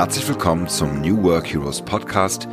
[0.00, 2.48] Herzlich willkommen zum New Work Heroes Podcast.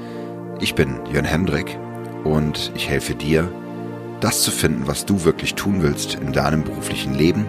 [0.59, 1.79] Ich bin Jörn Hendrik
[2.25, 3.49] und ich helfe dir,
[4.19, 7.47] das zu finden, was du wirklich tun willst in deinem beruflichen Leben.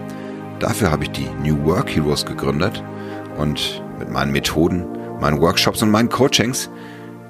[0.59, 2.81] Dafür habe ich die New Work Heroes gegründet
[3.37, 4.85] und mit meinen Methoden,
[5.19, 6.69] meinen Workshops und meinen Coachings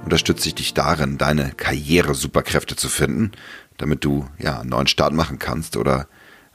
[0.03, 3.31] unterstütze ich dich darin, deine Karriere-Superkräfte zu finden,
[3.79, 6.05] damit du ja einen neuen Start machen kannst oder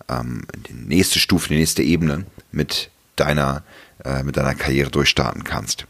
[0.08, 3.64] ähm, die nächste Stufe, die nächste Ebene mit deiner,
[4.04, 5.86] äh, mit deiner Karriere durchstarten kannst.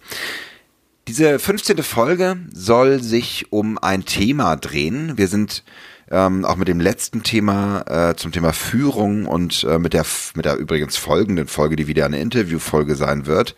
[1.07, 1.83] Diese 15.
[1.83, 5.19] Folge soll sich um ein Thema drehen.
[5.19, 5.63] Wir sind
[6.11, 10.05] ähm, auch mit dem letzten Thema äh, zum Thema Führung und äh, mit der
[10.35, 13.55] mit der übrigens folgenden Folge, die wieder eine Interviewfolge sein wird,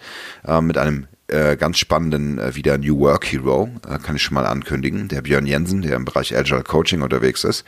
[0.47, 4.35] äh, mit einem äh, ganz spannenden äh, wieder New Work Hero, äh, kann ich schon
[4.35, 7.65] mal ankündigen, der Björn Jensen, der im Bereich Agile Coaching unterwegs ist.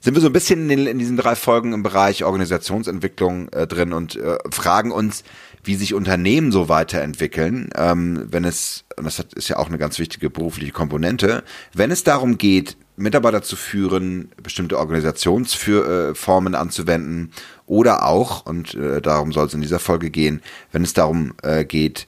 [0.00, 3.92] Sind wir so ein bisschen in, in diesen drei Folgen im Bereich Organisationsentwicklung äh, drin
[3.92, 5.24] und äh, fragen uns,
[5.62, 9.98] wie sich Unternehmen so weiterentwickeln, ähm, wenn es, und das ist ja auch eine ganz
[9.98, 17.32] wichtige berufliche Komponente, wenn es darum geht, Mitarbeiter zu führen, bestimmte Organisationsformen anzuwenden
[17.66, 20.42] oder auch, und darum soll es in dieser Folge gehen,
[20.72, 21.32] wenn es darum
[21.68, 22.06] geht,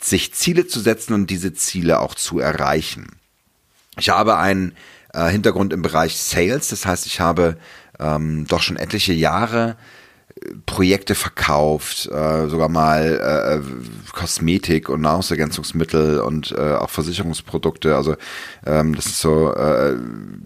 [0.00, 3.16] sich Ziele zu setzen und diese Ziele auch zu erreichen.
[3.98, 4.74] Ich habe einen
[5.12, 7.56] äh, Hintergrund im Bereich Sales, das heißt, ich habe
[7.98, 9.76] ähm, doch schon etliche Jahre
[10.64, 17.94] Projekte verkauft, äh, sogar mal äh, Kosmetik und Nahrungsergänzungsmittel und äh, auch Versicherungsprodukte.
[17.94, 18.16] Also
[18.64, 19.96] ähm, das ist so äh,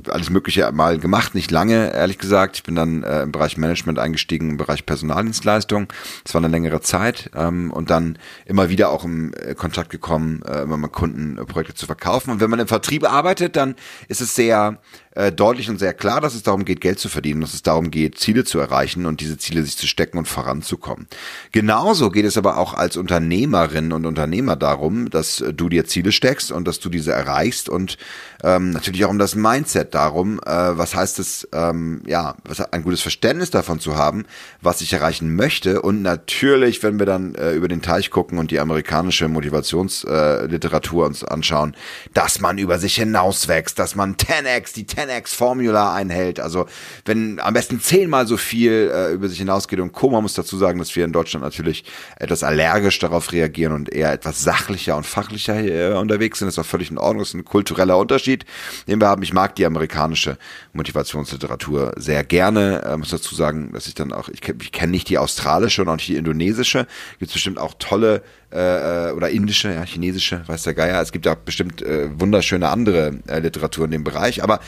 [0.08, 2.56] alles Mögliche mal gemacht, nicht lange, ehrlich gesagt.
[2.56, 5.86] Ich bin dann äh, im Bereich Management eingestiegen, im Bereich Personaldienstleistung.
[6.24, 10.42] Das war eine längere Zeit ähm, und dann immer wieder auch im äh, Kontakt gekommen,
[10.42, 12.30] äh, immer mal Kundenprojekte äh, zu verkaufen.
[12.30, 13.76] Und wenn man im Vertrieb arbeitet, dann
[14.08, 14.80] ist es sehr
[15.14, 17.90] äh, deutlich und sehr klar, dass es darum geht, Geld zu verdienen, dass es darum
[17.90, 21.06] geht, Ziele zu erreichen und diese Ziele sich zu stecken und voranzukommen.
[21.52, 26.52] Genauso geht es aber auch als Unternehmerin und Unternehmer darum, dass du dir Ziele steckst
[26.52, 27.96] und dass du diese erreichst und
[28.42, 32.83] ähm, natürlich auch um das Mindset darum, äh, was heißt es, ähm, ja, was, ein
[32.83, 34.27] gutes Verständnis davon zu haben,
[34.60, 38.50] was ich erreichen möchte und natürlich, wenn wir dann äh, über den Teich gucken und
[38.50, 41.77] die amerikanische Motivationsliteratur äh, uns anschauen,
[42.12, 46.66] dass man über sich hinauswächst, dass man 10x, die 10x-Formula einhält, also
[47.04, 50.10] wenn am besten zehnmal so viel äh, über sich hinausgeht und Co.
[50.14, 51.84] Muss dazu sagen, dass wir in Deutschland natürlich
[52.16, 56.58] etwas allergisch darauf reagieren und eher etwas sachlicher und fachlicher äh, unterwegs sind, das ist
[56.58, 58.44] auch völlig in Ordnung, das ist ein kultureller Unterschied
[58.86, 59.22] den wir haben.
[59.22, 60.38] Ich mag die amerikanische
[60.72, 62.82] Motivationsliteratur sehr gerne.
[62.92, 65.88] Ich muss dazu sagen, dass ich dann auch, ich, ich kenne nicht die australische und
[65.88, 66.86] auch nicht die indonesische.
[67.18, 68.22] Gibt es bestimmt auch tolle
[68.54, 71.00] äh, oder indische, ja, chinesische, weiß der Geier.
[71.02, 74.42] Es gibt auch bestimmt äh, wunderschöne andere äh, Literatur in dem Bereich.
[74.42, 74.60] Aber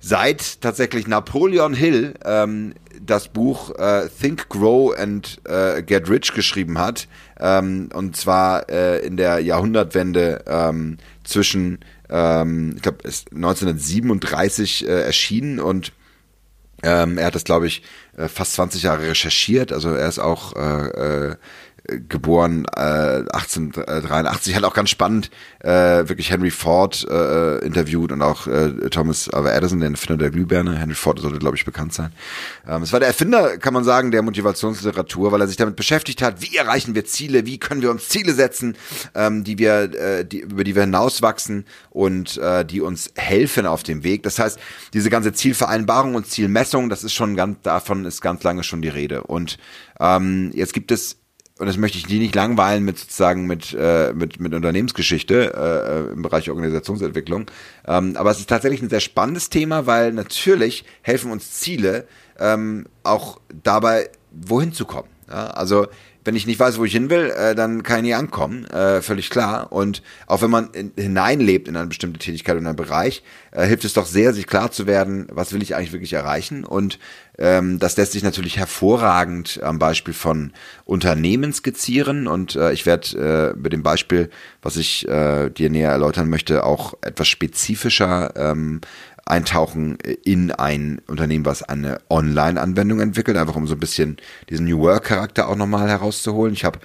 [0.00, 6.78] seit tatsächlich Napoleon Hill ähm, das Buch äh, Think, Grow and äh, Get Rich geschrieben
[6.78, 7.08] hat,
[7.40, 11.78] ähm, und zwar äh, in der Jahrhundertwende ähm, zwischen
[12.08, 15.92] ähm, ich glaube, ist 1937 äh, erschienen und
[16.82, 17.82] ähm, er hat das, glaube ich,
[18.16, 19.72] äh, fast 20 Jahre recherchiert.
[19.72, 21.36] Also er ist auch äh, äh,
[22.08, 22.80] geboren äh,
[23.30, 25.30] 1883, hat auch ganz spannend
[25.60, 25.68] äh,
[26.08, 30.78] wirklich Henry Ford äh, interviewt und auch äh, Thomas Alva Edison, den Erfinder der Glühbirne.
[30.78, 32.12] Henry Ford sollte, glaube ich, bekannt sein.
[32.66, 36.22] Ähm, es war der Erfinder, kann man sagen, der Motivationsliteratur, weil er sich damit beschäftigt
[36.22, 38.76] hat, wie erreichen wir Ziele, wie können wir uns Ziele setzen,
[39.14, 43.82] ähm, die wir, äh, die, über die wir hinauswachsen und äh, die uns helfen auf
[43.82, 44.22] dem Weg.
[44.22, 44.58] Das heißt,
[44.92, 48.88] diese ganze Zielvereinbarung und Zielmessung, das ist schon ganz, davon ist ganz lange schon die
[48.88, 49.22] Rede.
[49.22, 49.58] Und
[50.00, 51.18] ähm, jetzt gibt es
[51.58, 56.12] und das möchte ich die nicht langweilen mit sozusagen mit äh, mit mit Unternehmensgeschichte äh,
[56.12, 57.50] im Bereich Organisationsentwicklung.
[57.86, 62.06] Ähm, aber es ist tatsächlich ein sehr spannendes Thema, weil natürlich helfen uns Ziele
[62.38, 65.08] ähm, auch dabei, wohin zu kommen.
[65.28, 65.46] Ja?
[65.46, 65.86] Also
[66.26, 69.00] wenn ich nicht weiß, wo ich hin will, äh, dann kann ich nie ankommen, äh,
[69.00, 69.72] völlig klar.
[69.72, 73.22] Und auch wenn man in, hineinlebt in eine bestimmte Tätigkeit oder einen Bereich,
[73.52, 76.64] äh, hilft es doch sehr, sich klar zu werden, was will ich eigentlich wirklich erreichen.
[76.64, 76.98] Und
[77.38, 80.52] ähm, das lässt sich natürlich hervorragend am Beispiel von
[80.84, 82.26] Unternehmen skizzieren.
[82.26, 84.30] Und äh, ich werde äh, mit dem Beispiel,
[84.62, 88.80] was ich äh, dir näher erläutern möchte, auch etwas spezifischer ähm,
[89.26, 94.18] eintauchen in ein Unternehmen, was eine Online-Anwendung entwickelt, einfach um so ein bisschen
[94.48, 96.54] diesen New Work-Charakter auch nochmal herauszuholen.
[96.54, 96.78] Ich habe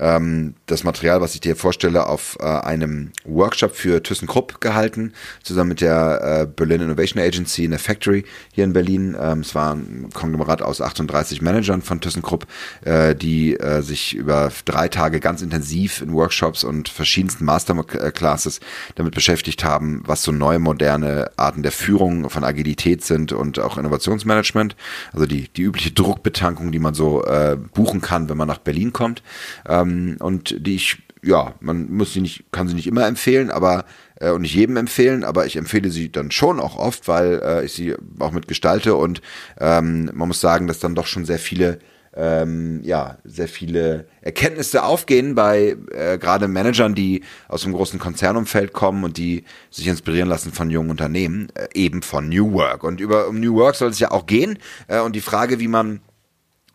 [0.00, 5.12] ähm, das Material, was ich dir vorstelle, auf äh, einem Workshop für ThyssenKrupp gehalten,
[5.44, 9.16] zusammen mit der äh, Berlin Innovation Agency in der Factory hier in Berlin.
[9.20, 12.46] Ähm, es war ein Konglomerat aus 38 Managern von ThyssenKrupp,
[12.84, 18.58] äh, die äh, sich über drei Tage ganz intensiv in Workshops und verschiedensten Masterclasses
[18.96, 23.76] damit beschäftigt haben, was so neue moderne Arten der Führung von Agilität sind und auch
[23.76, 24.76] Innovationsmanagement.
[25.12, 28.92] Also die, die übliche Druckbetankung, die man so äh, buchen kann, wenn man nach Berlin
[28.92, 29.22] kommt.
[29.68, 33.86] Ähm, und die ich ja, man muss sie nicht, kann sie nicht immer empfehlen, aber
[34.20, 37.64] äh, und nicht jedem empfehlen, aber ich empfehle sie dann schon auch oft, weil äh,
[37.64, 39.22] ich sie auch mit gestalte und
[39.58, 41.78] ähm, man muss sagen, dass dann doch schon sehr viele
[42.16, 48.72] ähm, ja, sehr viele Erkenntnisse aufgehen bei äh, gerade Managern, die aus einem großen Konzernumfeld
[48.72, 52.84] kommen und die sich inspirieren lassen von jungen Unternehmen, äh, eben von New Work.
[52.84, 54.58] Und über um New Work soll es ja auch gehen.
[54.86, 56.00] Äh, und die Frage, wie man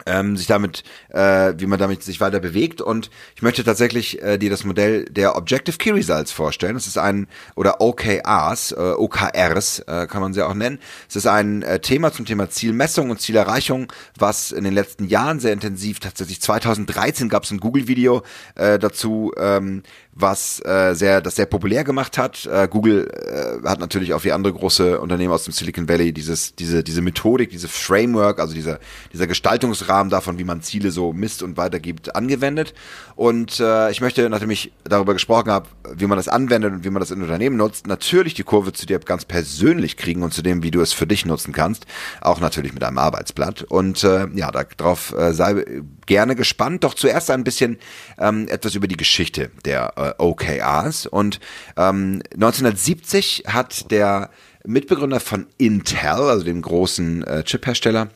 [0.06, 2.82] ähm, sich damit, äh, wie man damit sich weiter bewegt.
[2.82, 6.76] Und ich möchte tatsächlich äh, dir das Modell der Objective Key Results vorstellen.
[6.76, 10.80] Das ist ein, oder OKRs, äh, OKRs äh, kann man sie auch nennen.
[11.08, 15.40] Es ist ein äh, Thema zum Thema Zielmessung und Zielerreichung, was in den letzten Jahren
[15.40, 18.24] sehr intensiv, tatsächlich 2013 gab es ein Google-Video
[18.56, 22.46] äh, dazu, ähm, was äh, sehr, das sehr populär gemacht hat.
[22.46, 26.56] Äh, Google äh, hat natürlich auch wie andere große Unternehmen aus dem Silicon Valley dieses,
[26.56, 28.80] diese, diese Methodik, diese Framework, also dieser,
[29.14, 32.74] dieser Gestaltungsrahmen davon, wie man Ziele so misst und weitergibt, angewendet.
[33.16, 36.90] Und äh, ich möchte, nachdem ich darüber gesprochen habe, wie man das anwendet und wie
[36.90, 40.42] man das in Unternehmen nutzt, natürlich die Kurve zu dir ganz persönlich kriegen und zu
[40.42, 41.86] dem, wie du es für dich nutzen kannst,
[42.22, 43.64] auch natürlich mit einem Arbeitsblatt.
[43.64, 45.66] Und äh, ja, darauf äh, sei
[46.10, 46.84] gerne gespannt.
[46.84, 47.78] Doch zuerst ein bisschen
[48.18, 51.06] ähm, etwas über die Geschichte der äh, OKRs.
[51.06, 51.40] Und
[51.78, 54.30] ähm, 1970 hat der
[54.66, 58.10] Mitbegründer von Intel, also dem großen äh, Chiphersteller,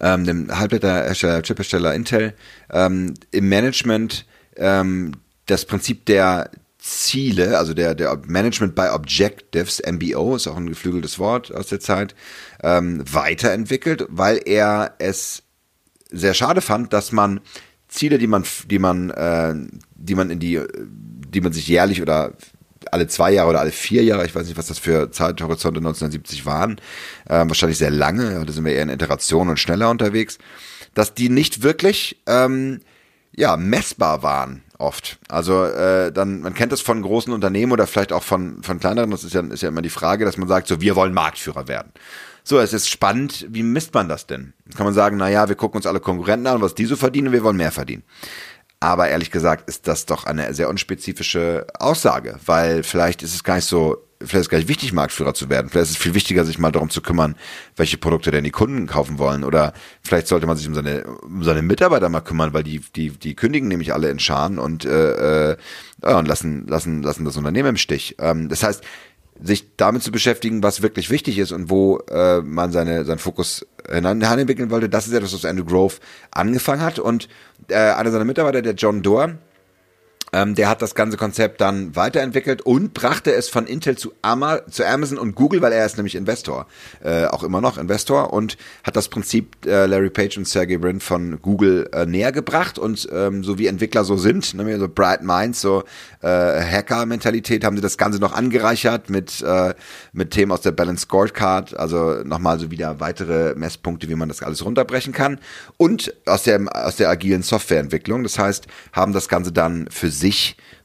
[0.00, 2.34] ähm, dem Halbleiterhersteller, Chiphersteller Intel,
[2.70, 4.26] ähm, im Management
[4.56, 5.12] ähm,
[5.46, 11.18] das Prinzip der Ziele, also der, der Management by Objectives, MBO, ist auch ein geflügeltes
[11.18, 12.14] Wort aus der Zeit,
[12.62, 15.42] ähm, weiterentwickelt, weil er es
[16.10, 17.40] sehr schade fand, dass man
[17.88, 19.54] Ziele, die man, die man, äh,
[19.96, 22.32] die man in die, die man sich jährlich oder
[22.92, 26.46] alle zwei Jahre oder alle vier Jahre, ich weiß nicht, was das für Zeithorizonte 1970
[26.46, 26.80] waren,
[27.28, 30.38] äh, wahrscheinlich sehr lange, da sind wir eher in Iteration und schneller unterwegs,
[30.94, 32.80] dass die nicht wirklich ähm,
[33.34, 35.18] ja messbar waren oft.
[35.28, 39.10] Also äh, dann, man kennt das von großen Unternehmen oder vielleicht auch von von kleineren.
[39.10, 41.68] Das ist ja ist ja immer die Frage, dass man sagt, so wir wollen Marktführer
[41.68, 41.92] werden.
[42.48, 44.52] So, es ist spannend, wie misst man das denn?
[44.66, 46.94] Jetzt kann man sagen, na ja, wir gucken uns alle Konkurrenten an, was die so
[46.94, 48.04] verdienen, wir wollen mehr verdienen.
[48.80, 53.56] Aber ehrlich gesagt ist das doch eine sehr unspezifische Aussage, weil vielleicht ist es gar
[53.56, 55.70] nicht so, vielleicht ist es gar nicht wichtig, Marktführer zu werden.
[55.70, 57.36] Vielleicht ist es viel wichtiger, sich mal darum zu kümmern,
[57.76, 59.44] welche Produkte denn die Kunden kaufen wollen.
[59.44, 63.10] Oder vielleicht sollte man sich um seine, um seine Mitarbeiter mal kümmern, weil die, die,
[63.10, 65.56] die kündigen nämlich alle in Scharen und, äh, äh,
[66.02, 68.16] und lassen, lassen, lassen das Unternehmen im Stich.
[68.18, 68.84] Ähm, das heißt,
[69.42, 73.66] sich damit zu beschäftigen, was wirklich wichtig ist und wo äh, man seine, seinen Fokus
[73.90, 74.88] hineinentwickeln wollte.
[74.88, 75.96] Das ist etwas, was Andrew Grove
[76.30, 76.98] angefangen hat.
[76.98, 77.28] Und
[77.68, 79.38] äh, einer seiner Mitarbeiter, der John Doerr,
[80.36, 84.66] ähm, der hat das ganze Konzept dann weiterentwickelt und brachte es von Intel zu, Ama
[84.70, 86.66] zu Amazon und Google, weil er ist nämlich Investor,
[87.02, 91.00] äh, auch immer noch Investor und hat das Prinzip äh, Larry Page und Sergey Brin
[91.00, 95.22] von Google äh, näher gebracht und ähm, so wie Entwickler so sind, ne, so Bright
[95.22, 95.84] Minds, so
[96.20, 99.72] äh, Hacker-Mentalität, haben sie das Ganze noch angereichert mit äh,
[100.12, 104.42] mit Themen aus der Balance Scorecard, also nochmal so wieder weitere Messpunkte, wie man das
[104.42, 105.38] alles runterbrechen kann
[105.78, 108.22] und aus der aus der agilen Softwareentwicklung.
[108.22, 110.25] Das heißt, haben das Ganze dann für sich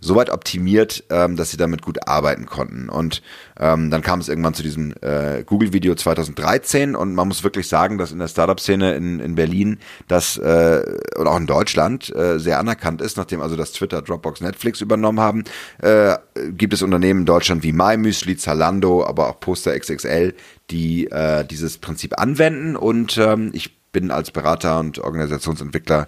[0.02, 2.90] so weit optimiert, ähm, dass sie damit gut arbeiten konnten.
[2.90, 3.22] Und
[3.60, 8.00] ähm, dann kam es irgendwann zu diesem äh, Google-Video 2013 und man muss wirklich sagen,
[8.00, 9.78] dass in der Startup-Szene in, in Berlin
[10.08, 10.82] das äh,
[11.18, 15.20] oder auch in Deutschland äh, sehr anerkannt ist, nachdem also das Twitter, Dropbox, Netflix übernommen
[15.20, 15.44] haben,
[15.80, 16.18] äh,
[16.50, 20.34] gibt es Unternehmen in Deutschland wie MyMüsli, Zalando, aber auch Poster XXL,
[20.72, 26.08] die äh, dieses Prinzip anwenden und ähm, ich bin als Berater und Organisationsentwickler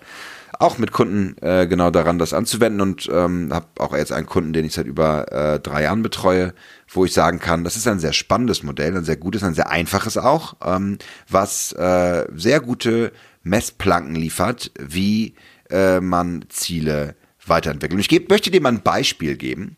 [0.59, 4.53] auch mit Kunden äh, genau daran, das anzuwenden und ähm, habe auch jetzt einen Kunden,
[4.53, 6.53] den ich seit über äh, drei Jahren betreue,
[6.87, 9.69] wo ich sagen kann, das ist ein sehr spannendes Modell, ein sehr gutes, ein sehr
[9.69, 10.97] einfaches auch, ähm,
[11.29, 13.11] was äh, sehr gute
[13.43, 15.35] Messplanken liefert, wie
[15.69, 17.95] äh, man Ziele weiterentwickelt.
[17.95, 19.75] Und ich geb, möchte dir mal ein Beispiel geben,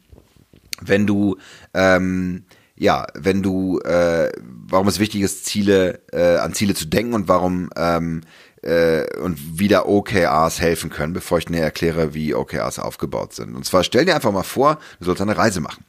[0.81, 1.37] wenn du
[1.73, 2.43] ähm,
[2.77, 7.27] ja, wenn du, äh, warum es wichtig ist, Ziele, äh, an Ziele zu denken und
[7.29, 8.21] warum ähm,
[8.65, 13.55] äh, und wie da OKRs helfen können, bevor ich näher erkläre, wie OKRs aufgebaut sind.
[13.55, 15.85] Und zwar stell dir einfach mal vor, du sollst eine Reise machen.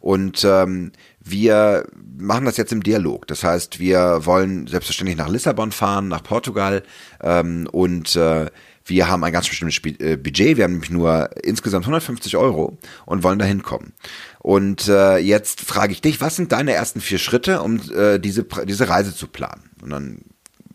[0.00, 1.86] Und ähm, wir
[2.18, 3.26] machen das jetzt im Dialog.
[3.26, 6.82] Das heißt, wir wollen selbstverständlich nach Lissabon fahren, nach Portugal
[7.22, 8.46] ähm, und äh,
[8.88, 10.56] wir haben ein ganz bestimmtes äh, Budget.
[10.56, 13.92] Wir haben nämlich nur insgesamt 150 Euro und wollen da hinkommen.
[14.38, 18.46] Und äh, jetzt frage ich dich, was sind deine ersten vier Schritte, um äh, diese,
[18.64, 19.70] diese Reise zu planen?
[19.82, 20.20] Und dann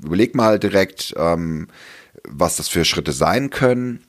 [0.03, 1.67] überleg mal direkt, ähm,
[2.23, 4.03] was das für Schritte sein können.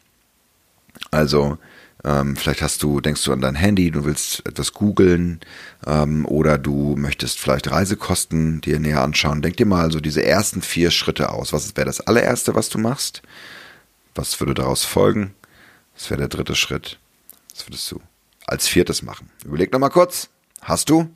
[1.10, 1.58] Also
[2.04, 5.40] ähm, vielleicht hast du, denkst du an dein Handy, du willst etwas googeln
[5.86, 9.40] ähm, oder du möchtest vielleicht Reisekosten dir näher anschauen.
[9.40, 11.52] Denk dir mal so diese ersten vier Schritte aus.
[11.52, 13.22] Was wäre das allererste, was du machst?
[14.14, 15.34] Was würde daraus folgen?
[15.94, 16.98] Was wäre der dritte Schritt?
[17.54, 18.00] Was würdest du
[18.46, 19.30] als viertes machen?
[19.44, 20.28] Überleg noch mal kurz.
[20.60, 21.08] Hast du?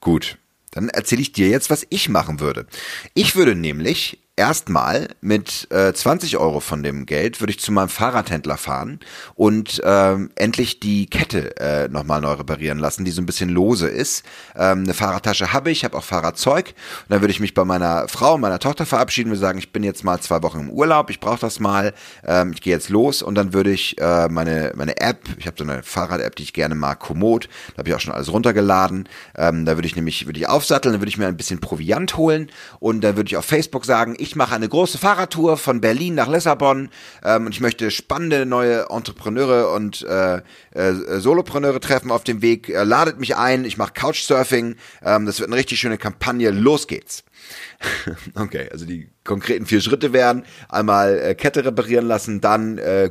[0.00, 0.38] Gut.
[0.74, 2.66] Dann erzähle ich dir jetzt, was ich machen würde.
[3.14, 7.88] Ich würde nämlich erstmal mit äh, 20 Euro von dem Geld würde ich zu meinem
[7.88, 8.98] Fahrradhändler fahren
[9.36, 13.86] und ähm, endlich die Kette äh, nochmal neu reparieren lassen, die so ein bisschen lose
[13.86, 14.24] ist.
[14.56, 16.68] Ähm, eine Fahrradtasche habe ich, habe auch Fahrradzeug.
[16.68, 19.72] Und dann würde ich mich bei meiner Frau und meiner Tochter verabschieden und sagen, ich
[19.72, 22.88] bin jetzt mal zwei Wochen im Urlaub, ich brauche das mal, ähm, ich gehe jetzt
[22.88, 26.42] los und dann würde ich äh, meine, meine App, ich habe so eine Fahrrad-App, die
[26.42, 29.08] ich gerne mag, Komoot, da habe ich auch schon alles runtergeladen.
[29.36, 32.16] Ähm, da würde ich nämlich, würde ich aufsatteln, dann würde ich mir ein bisschen Proviant
[32.16, 32.50] holen
[32.80, 36.28] und dann würde ich auf Facebook sagen, ich mache eine große Fahrradtour von Berlin nach
[36.28, 36.88] Lissabon
[37.22, 40.40] ähm, und ich möchte spannende neue Entrepreneure und äh,
[40.70, 42.70] äh, Solopreneure treffen auf dem Weg.
[42.70, 44.76] Äh, ladet mich ein, ich mache Couchsurfing.
[45.02, 46.50] Ähm, das wird eine richtig schöne Kampagne.
[46.50, 47.22] Los geht's.
[48.34, 53.10] okay, also die konkreten vier Schritte wären einmal äh, Kette reparieren lassen, dann äh,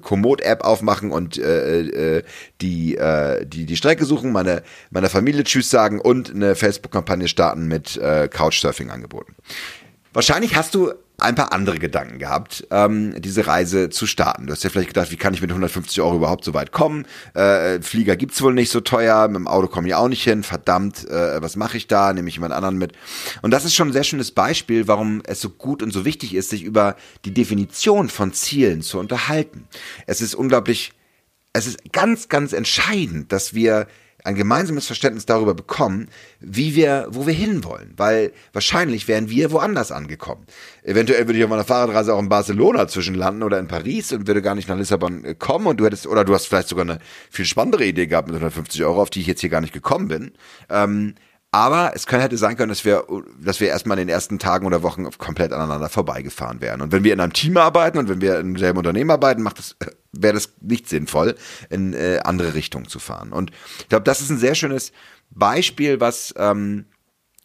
[0.00, 2.22] Komoot-App aufmachen und äh, äh,
[2.62, 7.68] die, äh, die die Strecke suchen, meine meiner Familie Tschüss sagen und eine Facebook-Kampagne starten
[7.68, 9.34] mit äh, Couchsurfing-Angeboten.
[10.14, 14.46] Wahrscheinlich hast du ein paar andere Gedanken gehabt, ähm, diese Reise zu starten.
[14.46, 17.04] Du hast ja vielleicht gedacht, wie kann ich mit 150 Euro überhaupt so weit kommen?
[17.34, 20.44] Äh, Flieger gibt's wohl nicht so teuer, mit dem Auto komme ich auch nicht hin.
[20.44, 22.12] Verdammt, äh, was mache ich da?
[22.12, 22.92] Nehme ich jemand anderen mit?
[23.42, 26.34] Und das ist schon ein sehr schönes Beispiel, warum es so gut und so wichtig
[26.34, 29.66] ist, sich über die Definition von Zielen zu unterhalten.
[30.06, 30.92] Es ist unglaublich,
[31.52, 33.88] es ist ganz, ganz entscheidend, dass wir
[34.24, 36.08] ein gemeinsames Verständnis darüber bekommen,
[36.40, 37.92] wie wir, wo wir hinwollen.
[37.96, 40.46] Weil wahrscheinlich wären wir woanders angekommen.
[40.82, 44.40] Eventuell würde ich auf meiner Fahrradreise auch in Barcelona zwischenlanden oder in Paris und würde
[44.40, 46.98] gar nicht nach Lissabon äh, kommen und du hättest, oder du hast vielleicht sogar eine
[47.30, 50.08] viel spannendere Idee gehabt mit 150 Euro, auf die ich jetzt hier gar nicht gekommen
[50.08, 50.32] bin.
[50.70, 51.14] Ähm,
[51.54, 53.04] aber es könnte hätte sein können, dass wir,
[53.40, 56.80] dass wir erstmal in den ersten Tagen oder Wochen komplett aneinander vorbeigefahren wären.
[56.80, 59.60] Und wenn wir in einem Team arbeiten und wenn wir in demselben Unternehmen arbeiten, macht
[59.60, 59.76] das,
[60.12, 61.36] wäre das nicht sinnvoll,
[61.70, 63.32] in äh, andere Richtungen zu fahren.
[63.32, 64.90] Und ich glaube, das ist ein sehr schönes
[65.30, 66.86] Beispiel, was ähm,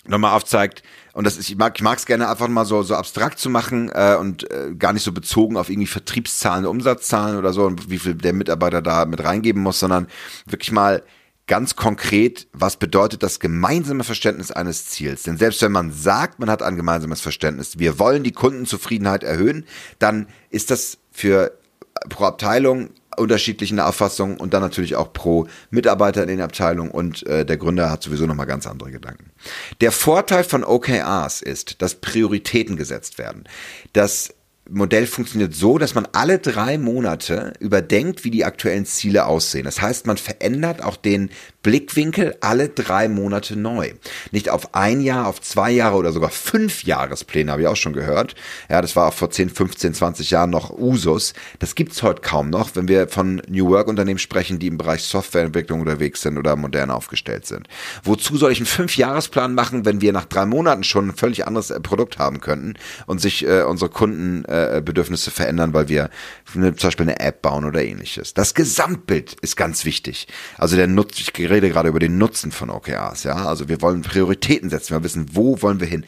[0.08, 0.82] nochmal aufzeigt,
[1.14, 3.52] und das ist, ich mag, ich mag es gerne einfach mal so, so abstrakt zu
[3.52, 7.92] machen äh, und äh, gar nicht so bezogen auf irgendwie Vertriebszahlen, Umsatzzahlen oder so und
[7.92, 10.08] wie viel der Mitarbeiter da mit reingeben muss, sondern
[10.48, 11.04] wirklich mal
[11.50, 15.24] ganz konkret, was bedeutet das gemeinsame Verständnis eines Ziels?
[15.24, 19.66] Denn selbst wenn man sagt, man hat ein gemeinsames Verständnis, wir wollen die Kundenzufriedenheit erhöhen,
[19.98, 21.52] dann ist das für
[22.08, 27.46] pro Abteilung unterschiedlichen Auffassungen und dann natürlich auch pro Mitarbeiter in den Abteilungen und äh,
[27.46, 29.32] der Gründer hat sowieso nochmal ganz andere Gedanken.
[29.82, 33.44] Der Vorteil von OKRs ist, dass Prioritäten gesetzt werden,
[33.92, 34.34] dass
[34.72, 39.66] Modell funktioniert so, dass man alle drei Monate überdenkt, wie die aktuellen Ziele aussehen.
[39.66, 41.30] Das heißt, man verändert auch den
[41.62, 43.92] Blickwinkel alle drei Monate neu.
[44.32, 47.94] Nicht auf ein Jahr, auf zwei Jahre oder sogar fünf Jahrespläne, habe ich auch schon
[47.94, 48.36] gehört.
[48.70, 51.34] Ja, das war auch vor 10, 15, 20 Jahren noch Usus.
[51.60, 55.04] Das gibt's heute kaum noch, wenn wir von New Work Unternehmen sprechen, die im Bereich
[55.04, 57.68] Softwareentwicklung unterwegs sind oder modern aufgestellt sind.
[58.04, 61.72] Wozu soll ich einen Fünfjahresplan machen, wenn wir nach drei Monaten schon ein völlig anderes
[61.72, 62.76] äh, Produkt haben könnten
[63.06, 66.10] und sich äh, unsere Kundenbedürfnisse äh, verändern, weil wir
[66.46, 68.34] zum Beispiel eine App bauen oder ähnliches.
[68.34, 70.28] Das Gesamtbild ist ganz wichtig.
[70.58, 73.36] Also der Nutz, ich rede gerade über den Nutzen von OKRs, ja.
[73.36, 76.06] Also wir wollen Prioritäten setzen, wir wissen, wo wollen wir hin.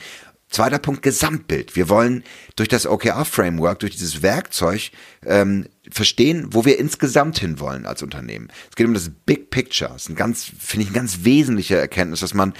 [0.49, 1.77] Zweiter Punkt, Gesamtbild.
[1.77, 2.25] Wir wollen
[2.57, 4.91] durch das OKR-Framework, durch dieses Werkzeug
[5.25, 8.49] ähm, verstehen, wo wir insgesamt hinwollen als Unternehmen.
[8.69, 9.91] Es geht um das Big Picture.
[9.93, 12.53] Das ist ein ganz, finde ich, eine ganz wesentliche Erkenntnis, dass man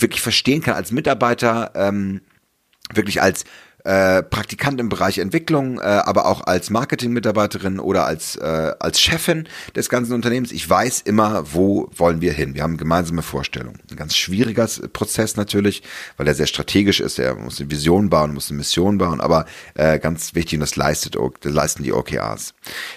[0.00, 2.20] wirklich verstehen kann als Mitarbeiter, ähm,
[2.92, 3.44] wirklich als
[3.86, 9.48] äh, Praktikant im Bereich Entwicklung, äh, aber auch als Marketingmitarbeiterin oder als, äh, als Chefin
[9.76, 10.50] des ganzen Unternehmens.
[10.50, 12.56] Ich weiß immer, wo wollen wir hin.
[12.56, 13.78] Wir haben gemeinsame Vorstellungen.
[13.88, 15.84] Ein ganz schwieriger Prozess natürlich,
[16.16, 17.20] weil er sehr strategisch ist.
[17.20, 20.74] Er muss eine Vision bauen, muss eine Mission bauen, aber äh, ganz wichtig, und das
[20.74, 22.54] leistet, leisten die OKRs.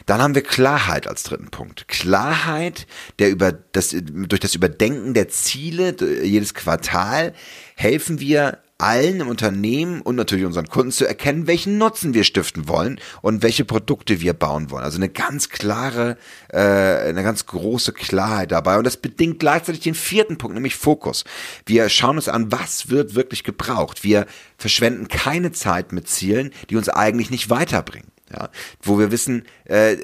[0.07, 1.87] Dann haben wir Klarheit als dritten Punkt.
[1.87, 2.87] Klarheit,
[3.19, 7.33] der über das, durch das Überdenken der Ziele jedes Quartal
[7.75, 12.67] helfen wir allen im Unternehmen und natürlich unseren Kunden zu erkennen, welchen Nutzen wir stiften
[12.67, 14.83] wollen und welche Produkte wir bauen wollen.
[14.83, 16.17] Also eine ganz klare,
[16.47, 18.77] äh, eine ganz große Klarheit dabei.
[18.77, 21.25] Und das bedingt gleichzeitig den vierten Punkt, nämlich Fokus.
[21.65, 24.03] Wir schauen uns an, was wird wirklich gebraucht.
[24.03, 24.25] Wir
[24.57, 28.07] verschwenden keine Zeit mit Zielen, die uns eigentlich nicht weiterbringen.
[28.31, 28.49] Ja,
[28.81, 29.97] wo wir wissen, äh,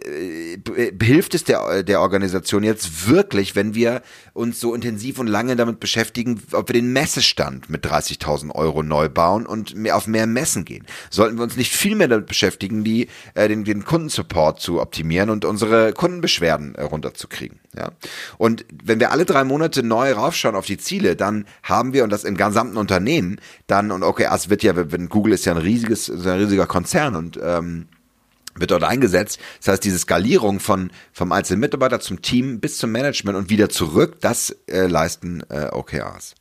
[1.02, 4.02] hilft es der, der Organisation jetzt wirklich, wenn wir
[4.34, 9.10] uns so intensiv und lange damit beschäftigen, ob wir den Messestand mit 30.000 Euro neu
[9.10, 10.86] bauen und mehr auf mehr Messen gehen?
[11.12, 15.30] Sollten wir uns nicht viel mehr damit beschäftigen, die, äh, den, den Kundensupport zu optimieren
[15.30, 17.60] und unsere Kundenbeschwerden äh, runterzukriegen?
[17.78, 17.92] Ja,
[18.38, 22.10] und wenn wir alle drei Monate neu raufschauen auf die Ziele, dann haben wir und
[22.10, 25.58] das im gesamten Unternehmen dann und okay, es wird ja, wenn Google ist ja ein
[25.58, 27.88] riesiges, ein riesiger Konzern und ähm,
[28.58, 29.40] wird dort eingesetzt.
[29.60, 33.70] Das heißt, diese Skalierung von vom einzelnen Mitarbeiter zum Team bis zum Management und wieder
[33.70, 36.36] zurück, das äh, leisten äh, OKRs.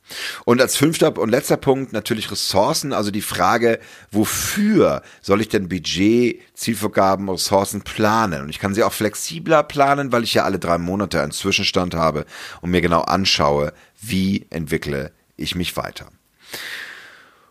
[0.45, 3.79] Und als fünfter und letzter Punkt natürlich Ressourcen, also die Frage,
[4.11, 8.43] wofür soll ich denn Budget, Zielvorgaben, Ressourcen planen?
[8.43, 11.95] Und ich kann sie auch flexibler planen, weil ich ja alle drei Monate einen Zwischenstand
[11.95, 12.25] habe
[12.61, 16.07] und mir genau anschaue, wie entwickle ich mich weiter.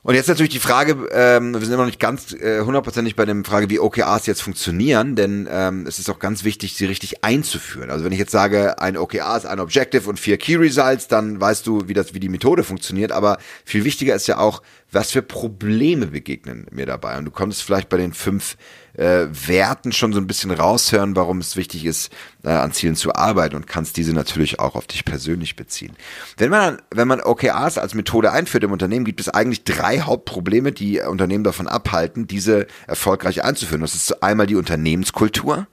[0.05, 3.17] Und jetzt natürlich die Frage, ähm, wir sind immer noch nicht ganz äh, hundertprozentig äh,
[3.17, 6.85] bei der Frage, wie OKRs jetzt funktionieren, denn ähm, es ist auch ganz wichtig, sie
[6.85, 7.91] richtig einzuführen.
[7.91, 11.41] Also wenn ich jetzt sage, ein OKR ist ein Objective und vier Key Results, dann
[11.41, 13.13] weißt du, wie das, wie die Methode funktioniert.
[13.13, 14.61] Aber viel wichtiger ist ja auch,
[14.93, 17.17] was für Probleme begegnen mir dabei.
[17.17, 18.57] Und du kommst vielleicht bei den fünf
[18.95, 22.13] äh, Werten schon so ein bisschen raushören, warum es wichtig ist,
[22.45, 25.97] äh, an Zielen zu arbeiten und kannst diese natürlich auch auf dich persönlich beziehen.
[26.37, 30.73] Wenn man, wenn man OKRs als Methode einführt im Unternehmen, gibt es eigentlich drei Hauptprobleme,
[30.73, 33.81] die Unternehmen davon abhalten, diese erfolgreich einzuführen.
[33.83, 35.67] Das ist einmal die Unternehmenskultur.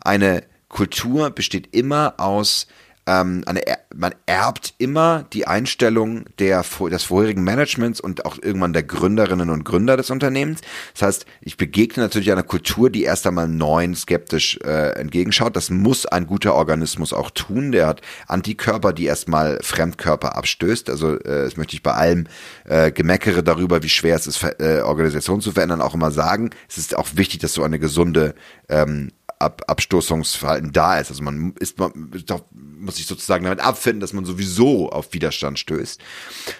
[0.00, 2.66] Eine Kultur besteht immer aus
[3.06, 3.62] ähm, eine,
[3.94, 9.64] man erbt immer die Einstellung der, des vorherigen Managements und auch irgendwann der Gründerinnen und
[9.64, 10.60] Gründer des Unternehmens.
[10.92, 15.56] Das heißt, ich begegne natürlich einer Kultur, die erst einmal neuen skeptisch äh, entgegenschaut.
[15.56, 17.72] Das muss ein guter Organismus auch tun.
[17.72, 20.88] Der hat Antikörper, die erstmal Fremdkörper abstößt.
[20.88, 22.26] Also äh, das möchte ich bei allem
[22.64, 26.50] äh, Gemeckere darüber, wie schwer es ist, äh, Organisationen zu verändern, auch immer sagen.
[26.68, 28.34] Es ist auch wichtig, dass so eine gesunde
[28.68, 29.10] ähm,
[29.42, 31.10] Ab Abstoßungsverhalten da ist.
[31.10, 32.10] Also man ist, man
[32.78, 36.00] muss sich sozusagen damit abfinden, dass man sowieso auf Widerstand stößt.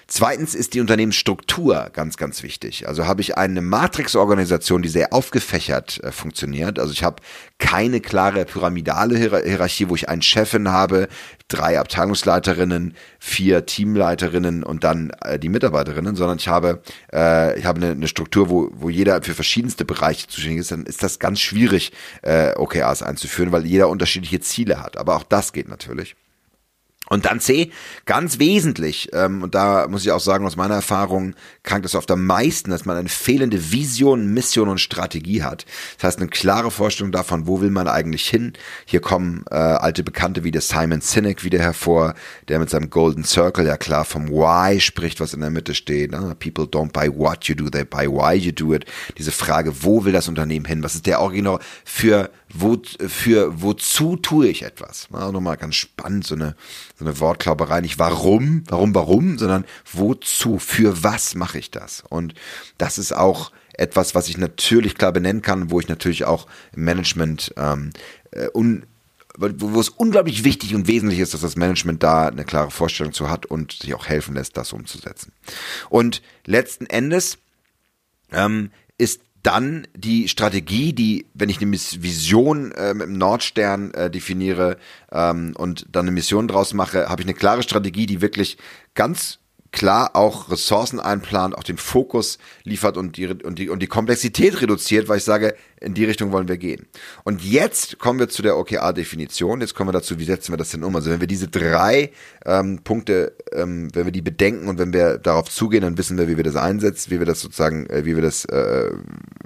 [0.06, 2.88] Zweitens ist die Unternehmensstruktur ganz, ganz wichtig.
[2.88, 6.78] Also habe ich eine Matrix-Organisation, die sehr aufgefächert äh, funktioniert.
[6.78, 7.22] Also ich habe
[7.58, 11.08] keine klare pyramidale Hierarchie, wo ich einen Chefin habe,
[11.52, 16.82] drei Abteilungsleiterinnen, vier Teamleiterinnen und dann äh, die Mitarbeiterinnen, sondern ich habe,
[17.12, 20.84] äh, ich habe eine, eine Struktur, wo, wo jeder für verschiedenste Bereiche zuständig ist, dann
[20.84, 21.92] ist das ganz schwierig,
[22.22, 24.96] äh, OKRs einzuführen, weil jeder unterschiedliche Ziele hat.
[24.96, 26.16] Aber auch das geht natürlich.
[27.08, 27.70] Und dann C,
[28.06, 32.10] ganz wesentlich, ähm, und da muss ich auch sagen, aus meiner Erfahrung krankt es oft
[32.10, 35.66] am meisten, dass man eine fehlende Vision, Mission und Strategie hat.
[35.96, 38.54] Das heißt, eine klare Vorstellung davon, wo will man eigentlich hin.
[38.86, 42.14] Hier kommen äh, alte Bekannte wie der Simon Sinek wieder hervor,
[42.48, 46.12] der mit seinem Golden Circle ja klar vom Why spricht, was in der Mitte steht.
[46.12, 46.34] Ne?
[46.38, 48.86] People don't buy what you do, they buy why you do it.
[49.18, 50.82] Diese Frage, wo will das Unternehmen hin?
[50.82, 55.08] Was ist der Original für wo, für wozu tue ich etwas?
[55.12, 56.54] Auch nochmal ganz spannend, so eine,
[56.98, 62.04] so eine Wortklauberei, nicht warum, warum, warum, sondern wozu, für was mache ich das?
[62.08, 62.34] Und
[62.78, 66.84] das ist auch etwas, was ich natürlich klar benennen kann, wo ich natürlich auch im
[66.84, 67.90] Management ähm,
[68.32, 68.84] äh, un,
[69.38, 73.30] wo es unglaublich wichtig und wesentlich ist, dass das Management da eine klare Vorstellung zu
[73.30, 75.32] hat und sich auch helfen lässt, das umzusetzen.
[75.88, 77.38] Und letzten Endes
[78.30, 84.10] ähm, ist dann die Strategie, die, wenn ich eine Vision äh, mit dem Nordstern äh,
[84.10, 84.76] definiere
[85.10, 88.56] ähm, und dann eine Mission draus mache, habe ich eine klare Strategie, die wirklich
[88.94, 89.38] ganz
[89.72, 94.60] klar auch Ressourcen einplant, auch den Fokus liefert und die, und die, und die Komplexität
[94.60, 96.86] reduziert, weil ich sage, in die Richtung wollen wir gehen.
[97.24, 99.60] Und jetzt kommen wir zu der OKR-Definition.
[99.60, 100.94] Jetzt kommen wir dazu, wie setzen wir das denn um?
[100.94, 102.12] Also wenn wir diese drei
[102.46, 106.28] ähm, Punkte, ähm, wenn wir die bedenken und wenn wir darauf zugehen, dann wissen wir,
[106.28, 108.90] wie wir das einsetzen, wie wir das sozusagen, äh, wie wir das, äh,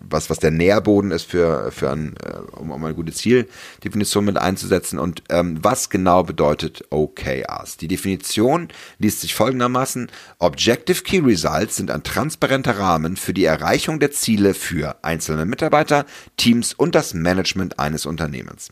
[0.03, 4.37] was, was der Nährboden ist für, für ein, äh, um, um eine gute Zieldefinition mit
[4.37, 7.79] einzusetzen und ähm, was genau bedeutet OKRs.
[7.79, 8.69] Die Definition
[8.99, 14.55] liest sich folgendermaßen, Objective Key Results sind ein transparenter Rahmen für die Erreichung der Ziele
[14.55, 16.05] für einzelne Mitarbeiter,
[16.37, 18.71] Teams und das Management eines Unternehmens.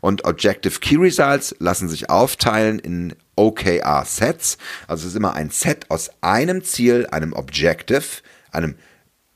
[0.00, 4.58] Und Objective Key Results lassen sich aufteilen in OKR Sets.
[4.86, 8.04] Also es ist immer ein Set aus einem Ziel, einem Objective,
[8.50, 8.76] einem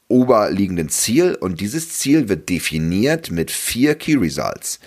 [0.09, 4.81] oberliegenden Ziel und dieses Ziel wird definiert mit vier Key Results.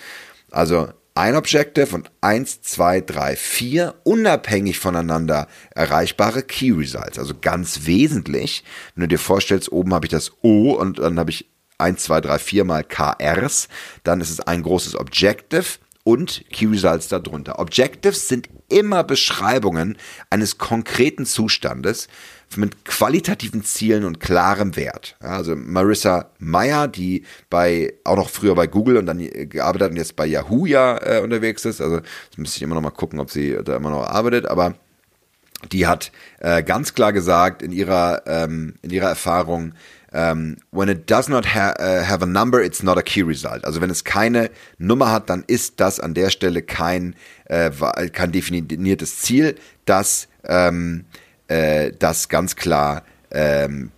[0.50, 7.18] Also ein Objective und eins, zwei, drei, vier unabhängig voneinander erreichbare Key Results.
[7.18, 11.30] Also ganz wesentlich, wenn du dir vorstellst, oben habe ich das O und dann habe
[11.30, 11.46] ich
[11.78, 13.68] 1, 2, 3, 4 mal KRs,
[14.02, 15.64] dann ist es ein großes Objective
[16.04, 17.58] und Key Results darunter.
[17.58, 19.96] Objectives sind immer Beschreibungen
[20.30, 22.08] eines konkreten Zustandes
[22.56, 25.16] mit qualitativen Zielen und klarem Wert.
[25.20, 30.14] Also Marissa Meyer, die bei auch noch früher bei Google und dann gearbeitet und jetzt
[30.14, 31.80] bei Yahoo ja äh, unterwegs ist.
[31.80, 34.46] Also das müsste ich immer noch mal gucken, ob sie da immer noch arbeitet.
[34.46, 34.74] Aber
[35.72, 39.72] die hat äh, ganz klar gesagt in ihrer ähm, in ihrer Erfahrung,
[40.14, 43.22] um, ähm, when it does not ha uh, have a number, it's not a key
[43.22, 43.64] result.
[43.64, 47.70] Also wenn es keine Nummer hat, dann ist das an der Stelle kein, äh,
[48.10, 51.04] kein definiertes Ziel, das, ähm,
[51.48, 53.90] äh, das ganz klar ähm,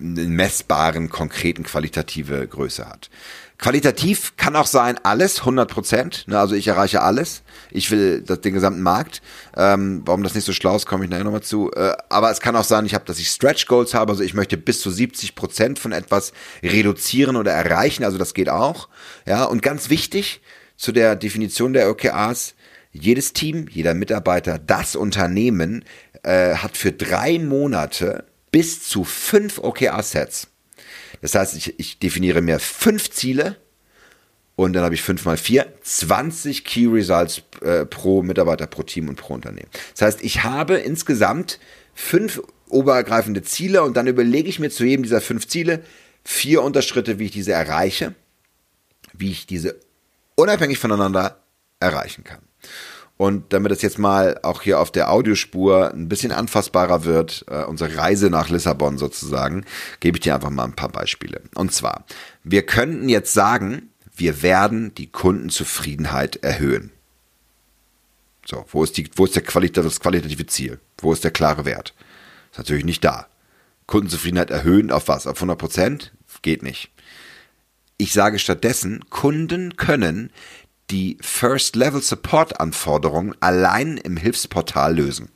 [0.00, 3.10] messbaren, konkreten, qualitative Größe hat.
[3.58, 6.24] Qualitativ kann auch sein alles, 100 Prozent.
[6.26, 7.42] Ne, also ich erreiche alles.
[7.70, 9.22] Ich will das, den gesamten Markt.
[9.56, 11.70] Ähm, warum das nicht so schlau ist, komme ich nachher nochmal zu.
[11.72, 14.12] Äh, aber es kann auch sein, ich habe, dass ich Stretch Goals habe.
[14.12, 18.02] Also ich möchte bis zu 70 Prozent von etwas reduzieren oder erreichen.
[18.02, 18.88] Also das geht auch.
[19.26, 20.40] Ja, und ganz wichtig
[20.76, 22.54] zu der Definition der OKRs.
[22.90, 25.84] Jedes Team, jeder Mitarbeiter, das Unternehmen
[26.22, 30.48] äh, hat für drei Monate bis zu fünf OKR-Sets.
[31.24, 33.56] Das heißt, ich, ich definiere mir fünf Ziele
[34.56, 39.08] und dann habe ich fünf mal vier, 20 Key Results äh, pro Mitarbeiter, pro Team
[39.08, 39.70] und pro Unternehmen.
[39.92, 41.60] Das heißt, ich habe insgesamt
[41.94, 45.82] fünf obergreifende Ziele und dann überlege ich mir zu jedem dieser fünf Ziele
[46.24, 48.14] vier Unterschritte, wie ich diese erreiche,
[49.14, 49.80] wie ich diese
[50.34, 51.42] unabhängig voneinander
[51.80, 52.42] erreichen kann.
[53.16, 57.62] Und damit es jetzt mal auch hier auf der Audiospur ein bisschen anfassbarer wird, äh,
[57.62, 59.64] unsere Reise nach Lissabon sozusagen,
[60.00, 61.42] gebe ich dir einfach mal ein paar Beispiele.
[61.54, 62.04] Und zwar,
[62.42, 66.90] wir könnten jetzt sagen, wir werden die Kundenzufriedenheit erhöhen.
[68.46, 70.80] So, wo ist, die, wo ist der Qualit das qualitative Ziel?
[70.98, 71.94] Wo ist der klare Wert?
[72.50, 73.28] Ist natürlich nicht da.
[73.86, 75.26] Kundenzufriedenheit erhöhen auf was?
[75.26, 76.12] Auf 100 Prozent?
[76.42, 76.90] Geht nicht.
[77.96, 80.30] Ich sage stattdessen, Kunden können
[80.90, 85.30] die First-Level-Support-Anforderungen allein im Hilfsportal lösen.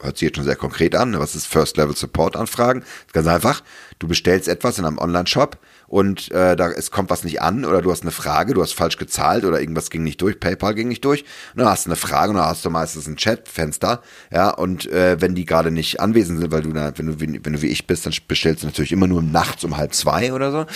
[0.00, 1.16] Hört sich jetzt schon sehr konkret an.
[1.18, 2.84] Was ist First-Level-Support-Anfragen?
[3.12, 3.62] Ganz einfach.
[4.02, 7.82] Du bestellst etwas in einem Online-Shop und äh, da es kommt was nicht an oder
[7.82, 10.88] du hast eine Frage, du hast falsch gezahlt oder irgendwas ging nicht durch, PayPal ging
[10.88, 11.22] nicht durch
[11.54, 14.90] und dann hast du eine Frage und dann hast du meistens ein Chatfenster, ja und
[14.90, 17.68] äh, wenn die gerade nicht anwesend sind, weil du da, wenn du wenn du wie
[17.68, 20.66] ich bist, dann bestellst du natürlich immer nur nachts um halb zwei oder so,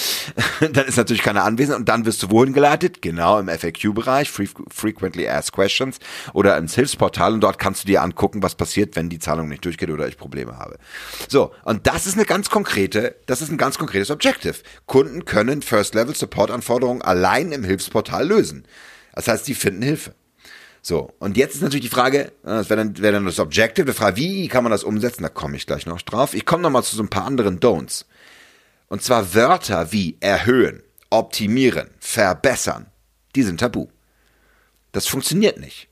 [0.60, 3.02] dann ist natürlich keiner anwesend und dann wirst du wohin geleitet?
[3.02, 5.98] Genau im FAQ-Bereich, Frequently Asked Questions
[6.32, 9.64] oder ins Hilfsportal und dort kannst du dir angucken, was passiert, wenn die Zahlung nicht
[9.64, 10.78] durchgeht oder ich Probleme habe.
[11.26, 14.56] So und das ist eine ganz konkrete, das ist ein ganz konkretes Objective.
[14.86, 18.66] Kunden können First-Level-Support-Anforderungen allein im Hilfsportal lösen.
[19.14, 20.14] Das heißt, sie finden Hilfe.
[20.82, 23.86] So, und jetzt ist natürlich die Frage, äh, das wäre dann, wär dann das Objective,
[23.86, 25.24] die Frage, wie kann man das umsetzen?
[25.24, 26.32] Da komme ich gleich noch drauf.
[26.32, 28.04] Ich komme nochmal zu so ein paar anderen Don'ts.
[28.88, 32.86] Und zwar Wörter wie erhöhen, optimieren, verbessern,
[33.34, 33.88] die sind tabu.
[34.92, 35.88] Das funktioniert nicht.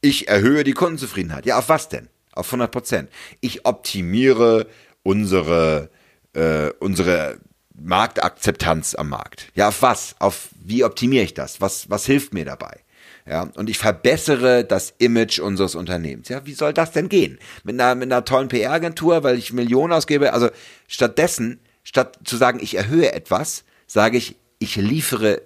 [0.00, 1.46] Ich erhöhe die Kundenzufriedenheit.
[1.46, 2.08] Ja, auf was denn?
[2.32, 3.10] Auf 100 Prozent.
[3.40, 4.66] Ich optimiere
[5.02, 5.90] unsere,
[6.34, 7.38] äh, unsere
[7.80, 9.48] Marktakzeptanz am Markt.
[9.54, 10.16] Ja, auf was?
[10.18, 11.60] Auf wie optimiere ich das?
[11.60, 12.80] Was, was hilft mir dabei?
[13.26, 16.28] Ja, und ich verbessere das Image unseres Unternehmens.
[16.28, 17.38] Ja, wie soll das denn gehen?
[17.62, 20.32] Mit einer, mit einer tollen PR-Agentur, weil ich Millionen ausgebe.
[20.32, 20.48] Also
[20.86, 25.42] stattdessen, statt zu sagen, ich erhöhe etwas, sage ich, ich liefere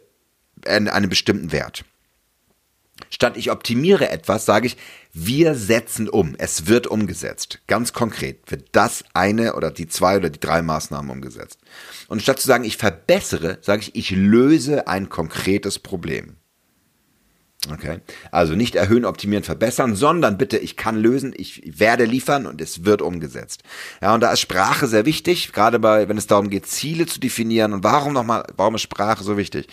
[0.65, 1.85] einen, einen bestimmten Wert.
[3.11, 4.77] Statt ich optimiere etwas, sage ich,
[5.13, 6.35] wir setzen um.
[6.39, 7.61] Es wird umgesetzt.
[7.67, 11.59] Ganz konkret wird das eine oder die zwei oder die drei Maßnahmen umgesetzt.
[12.09, 16.37] Und statt zu sagen, ich verbessere, sage ich, ich löse ein konkretes Problem.
[17.71, 18.01] Okay.
[18.33, 22.85] Also nicht erhöhen, optimieren, verbessern, sondern bitte, ich kann lösen, ich werde liefern und es
[22.85, 23.63] wird umgesetzt.
[24.01, 27.21] Ja, und da ist Sprache sehr wichtig, gerade bei, wenn es darum geht, Ziele zu
[27.21, 27.73] definieren.
[27.73, 29.69] Und warum nochmal, warum ist Sprache so wichtig?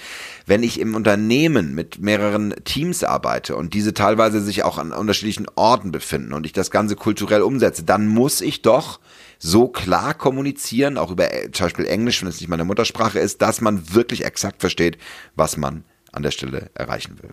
[0.45, 5.47] Wenn ich im Unternehmen mit mehreren Teams arbeite und diese teilweise sich auch an unterschiedlichen
[5.55, 8.99] Orten befinden und ich das Ganze kulturell umsetze, dann muss ich doch
[9.39, 13.61] so klar kommunizieren, auch über zum Beispiel Englisch, wenn es nicht meine Muttersprache ist, dass
[13.61, 14.99] man wirklich exakt versteht,
[15.35, 17.31] was man an der Stelle erreichen will.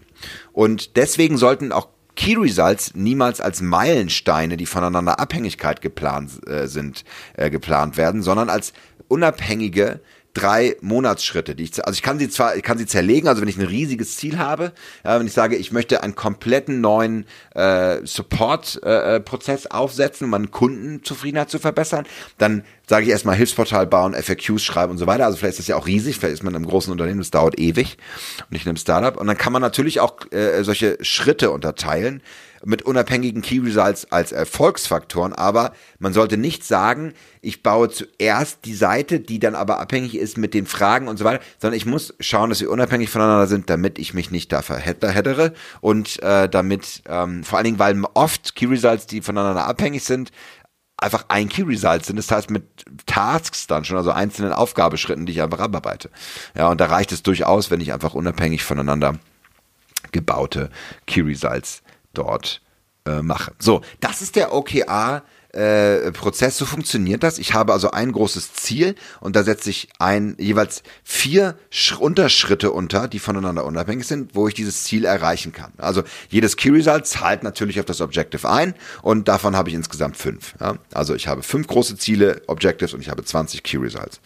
[0.53, 7.05] Und deswegen sollten auch Key Results niemals als Meilensteine, die voneinander Abhängigkeit geplant äh, sind,
[7.35, 8.73] äh, geplant werden, sondern als
[9.09, 10.01] unabhängige
[10.37, 13.49] drei Monatsschritte, die ich, also ich kann sie zwar, ich kann sie zerlegen, also wenn
[13.49, 14.73] ich ein riesiges Ziel habe,
[15.03, 20.49] ja, wenn ich sage, ich möchte einen kompletten neuen äh, Support-Prozess äh, aufsetzen, um meine
[20.49, 22.05] Kundenzufriedenheit zu verbessern,
[22.37, 25.25] dann sage ich erstmal Hilfsportal bauen, FAQs schreiben und so weiter.
[25.25, 27.31] Also vielleicht ist das ja auch riesig, vielleicht ist man in einem großen Unternehmen, das
[27.31, 27.97] dauert ewig
[28.41, 29.17] und nicht in einem Startup.
[29.17, 32.21] Und dann kann man natürlich auch äh, solche Schritte unterteilen
[32.67, 38.75] mit unabhängigen Key Results als Erfolgsfaktoren, aber man sollte nicht sagen, ich baue zuerst die
[38.75, 42.15] Seite, die dann aber abhängig ist mit den Fragen und so weiter, sondern ich muss
[42.19, 47.03] schauen, dass wir unabhängig voneinander sind, damit ich mich nicht da verheddere und äh, damit,
[47.09, 50.33] ähm, vor allen Dingen, weil oft Key Results, die voneinander abhängig sind,
[50.97, 52.17] einfach ein Key Result sind.
[52.17, 52.65] Das heißt mit
[53.07, 56.11] Tasks dann schon, also einzelnen Aufgabeschritten, die ich einfach abarbeite.
[56.57, 59.15] Ja, und da reicht es durchaus, wenn ich einfach unabhängig voneinander
[60.13, 60.71] gebaute
[61.07, 61.83] Key Results
[62.19, 62.61] dort
[63.07, 63.53] äh, mache.
[63.59, 65.23] So, das ist der OKR
[65.57, 67.39] äh, Prozess, so funktioniert das.
[67.39, 72.73] Ich habe also ein großes Ziel und da setze ich ein jeweils vier Sch Unterschritte
[72.73, 75.73] unter, die voneinander unabhängig sind, wo ich dieses Ziel erreichen kann.
[75.79, 80.19] Also jedes Key Result zahlt natürlich auf das Objective ein und davon habe ich insgesamt
[80.19, 80.55] fünf.
[80.61, 80.77] Ja?
[80.93, 84.21] Also ich habe fünf große Ziele, Objectives und ich habe 20 Key Results.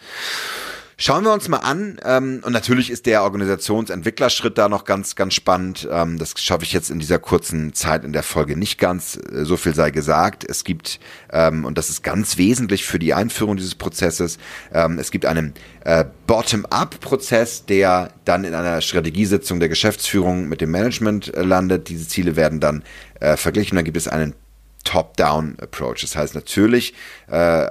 [1.03, 1.97] Schauen wir uns mal an.
[2.05, 5.89] Ähm, und natürlich ist der Organisationsentwicklerschritt da noch ganz, ganz spannend.
[5.91, 9.17] Ähm, das schaffe ich jetzt in dieser kurzen Zeit in der Folge nicht ganz.
[9.17, 10.45] Äh, so viel sei gesagt.
[10.47, 10.99] Es gibt,
[11.33, 14.37] ähm, und das ist ganz wesentlich für die Einführung dieses Prozesses,
[14.71, 20.69] ähm, es gibt einen äh, Bottom-up-Prozess, der dann in einer Strategiesitzung der Geschäftsführung mit dem
[20.69, 21.89] Management äh, landet.
[21.89, 22.83] Diese Ziele werden dann
[23.19, 23.75] äh, verglichen.
[23.75, 24.35] Dann gibt es einen
[24.83, 26.01] Top-Down-Approach.
[26.01, 26.93] Das heißt, natürlich
[27.27, 27.67] äh,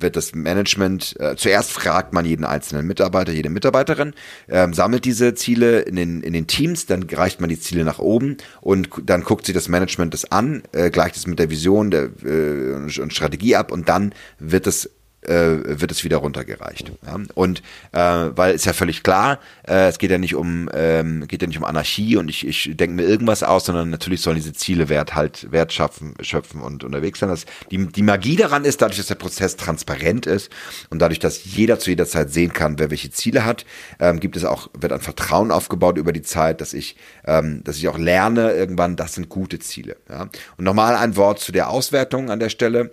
[0.00, 4.14] wird das Management, äh, zuerst fragt man jeden einzelnen Mitarbeiter, jede Mitarbeiterin,
[4.48, 7.98] ähm, sammelt diese Ziele in den, in den Teams, dann reicht man die Ziele nach
[7.98, 11.90] oben und dann guckt sich das Management das an, äh, gleicht es mit der Vision
[11.90, 14.90] der, äh, und Strategie ab und dann wird es
[15.28, 16.92] äh, wird es wieder runtergereicht.
[17.06, 17.18] Ja?
[17.34, 17.62] Und
[17.92, 21.48] äh, weil ist ja völlig klar, äh, es geht ja nicht um ähm, geht ja
[21.48, 24.88] nicht um Anarchie und ich, ich denke mir irgendwas aus, sondern natürlich sollen diese Ziele
[24.88, 27.28] Wert halt Wert schaffen, schöpfen und unterwegs sein.
[27.28, 30.50] Das, die, die Magie daran ist, dadurch, dass der Prozess transparent ist
[30.90, 33.64] und dadurch, dass jeder zu jeder Zeit sehen kann, wer welche Ziele hat,
[33.98, 37.76] ähm, gibt es auch wird ein Vertrauen aufgebaut über die Zeit, dass ich ähm, dass
[37.76, 39.96] ich auch lerne irgendwann, das sind gute Ziele.
[40.08, 40.28] Ja?
[40.56, 42.92] Und nochmal ein Wort zu der Auswertung an der Stelle.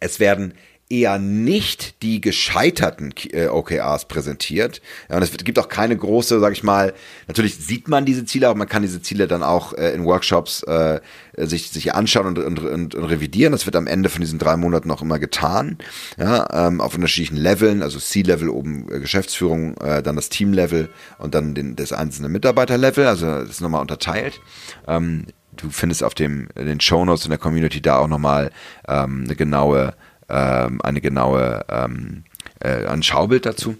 [0.00, 0.54] Es werden
[0.90, 4.82] eher nicht die gescheiterten äh, OKRs präsentiert.
[5.08, 6.92] Ja, und es gibt auch keine große, sag ich mal,
[7.28, 10.64] natürlich sieht man diese Ziele, aber man kann diese Ziele dann auch äh, in Workshops
[10.64, 11.00] äh,
[11.36, 13.52] sich, sich anschauen und, und, und, und revidieren.
[13.52, 15.78] Das wird am Ende von diesen drei Monaten noch immer getan,
[16.18, 21.36] ja, ähm, auf unterschiedlichen Leveln, also C-Level oben äh, Geschäftsführung, äh, dann das Team-Level und
[21.36, 24.40] dann den, das einzelne Mitarbeiter-Level, also das ist nochmal unterteilt.
[24.88, 25.26] Ähm,
[25.56, 28.50] du findest auf dem, den Shownotes in der Community da auch nochmal
[28.88, 29.94] ähm, eine genaue
[30.30, 32.24] ähm, eine genaue ähm,
[32.60, 33.76] äh, ein Schaubild dazu.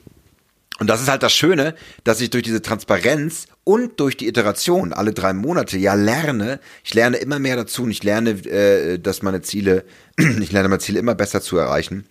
[0.79, 4.95] Und das ist halt das Schöne, dass ich durch diese Transparenz und durch die Iteration
[4.95, 6.59] alle drei Monate ja lerne.
[6.85, 9.85] Ich lerne immer mehr dazu und ich lerne, äh, dass meine Ziele,
[10.17, 12.07] ich lerne meine Ziele immer besser zu erreichen.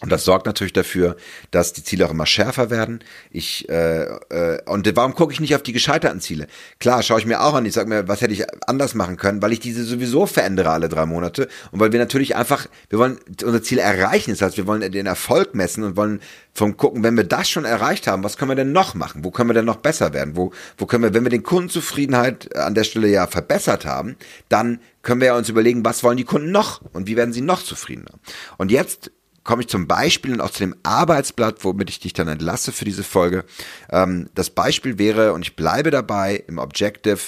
[0.00, 1.16] Und das sorgt natürlich dafür,
[1.50, 3.00] dass die Ziele auch immer schärfer werden.
[3.30, 6.46] Ich äh, äh, und warum gucke ich nicht auf die gescheiterten Ziele?
[6.78, 7.66] Klar, schaue ich mir auch an.
[7.66, 10.88] Ich sage mir, was hätte ich anders machen können, weil ich diese sowieso verändere alle
[10.88, 14.30] drei Monate und weil wir natürlich einfach, wir wollen unser Ziel erreichen.
[14.30, 16.20] Das heißt, wir wollen den Erfolg messen und wollen
[16.54, 19.24] vom gucken, wenn wir das schon erreicht haben, was können wir denn noch machen?
[19.24, 20.36] Wo können wir denn noch besser werden?
[20.36, 24.16] Wo wo können wir, wenn wir den Kundenzufriedenheit an der Stelle ja verbessert haben,
[24.48, 27.62] dann können wir uns überlegen, was wollen die Kunden noch und wie werden sie noch
[27.62, 28.12] zufriedener?
[28.58, 29.10] Und jetzt
[29.44, 32.84] komme ich zum Beispiel und auch zu dem Arbeitsblatt, womit ich dich dann entlasse für
[32.84, 33.44] diese Folge.
[33.90, 37.18] Ähm, das Beispiel wäre, und ich bleibe dabei im Objective,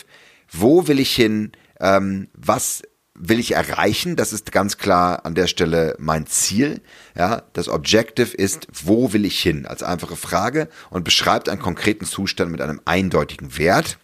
[0.51, 2.83] wo will ich hin, ähm, was
[3.15, 4.17] will ich erreichen?
[4.17, 6.81] Das ist ganz klar an der Stelle mein Ziel.
[7.17, 9.67] Ja, das Objective ist, wo will ich hin?
[9.67, 13.99] Als einfache Frage und beschreibt einen konkreten Zustand mit einem eindeutigen Wert.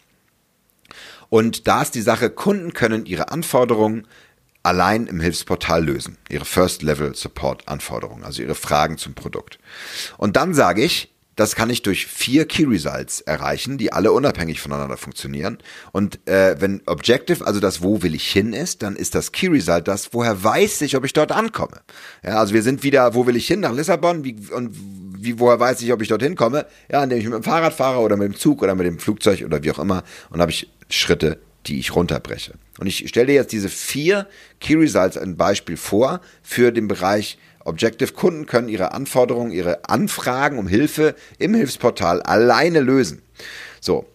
[1.29, 4.07] Und da ist die Sache, Kunden können ihre Anforderungen
[4.67, 6.19] allein im Hilfsportal lösen.
[6.29, 9.59] Ihre First-Level-Support-Anforderungen, also ihre Fragen zum Produkt.
[10.19, 14.61] Und dann sage ich, das kann ich durch vier Key Results erreichen, die alle unabhängig
[14.61, 15.59] voneinander funktionieren.
[15.93, 19.49] Und äh, wenn Objective, also das Wo will ich hin ist, dann ist das Key
[19.49, 21.83] Result das, woher weiß ich, ob ich dort ankomme.
[22.25, 23.61] Ja, also wir sind wieder, wo will ich hin?
[23.61, 24.25] Nach Lissabon.
[24.25, 24.75] Wie, und
[25.19, 26.67] wie, woher weiß ich, ob ich dorthin komme?
[26.91, 29.43] Ja, indem ich mit dem Fahrrad fahre oder mit dem Zug oder mit dem Flugzeug
[29.45, 30.05] oder wie auch immer.
[30.31, 32.55] Und habe ich Schritte die ich runterbreche.
[32.79, 34.27] Und ich stelle jetzt diese vier
[34.61, 38.13] Key Results ein Beispiel vor für den Bereich Objective.
[38.13, 43.23] Kunden können ihre Anforderungen, ihre Anfragen um Hilfe im Hilfsportal alleine lösen.
[43.81, 44.07] So.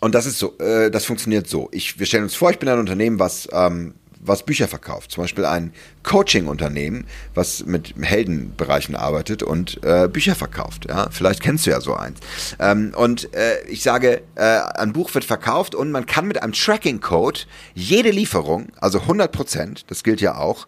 [0.00, 1.68] Und das ist so, äh, das funktioniert so.
[1.72, 5.10] Ich, wir stellen uns vor, ich bin ein Unternehmen, was ähm, was Bücher verkauft.
[5.10, 10.86] Zum Beispiel ein Coaching-Unternehmen, was mit Heldenbereichen arbeitet und äh, Bücher verkauft.
[10.88, 11.08] Ja?
[11.10, 12.18] Vielleicht kennst du ja so eins.
[12.58, 16.52] Ähm, und äh, ich sage, äh, ein Buch wird verkauft und man kann mit einem
[16.52, 17.40] Tracking-Code
[17.74, 20.66] jede Lieferung, also 100 Prozent, das gilt ja auch,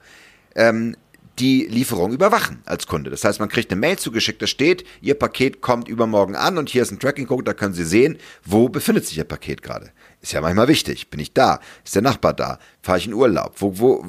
[0.54, 0.96] ähm,
[1.38, 3.10] die Lieferung überwachen als Kunde.
[3.10, 6.68] Das heißt, man kriegt eine Mail zugeschickt, da steht, Ihr Paket kommt übermorgen an und
[6.68, 9.90] hier ist ein Tracking-Code, da können Sie sehen, wo befindet sich Ihr Paket gerade.
[10.22, 11.10] Ist ja manchmal wichtig.
[11.10, 11.58] Bin ich da?
[11.84, 12.60] Ist der Nachbar da?
[12.80, 13.56] Fahre ich in Urlaub?
[13.56, 14.06] Wo, wo,